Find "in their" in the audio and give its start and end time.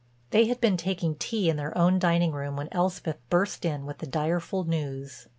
1.47-1.77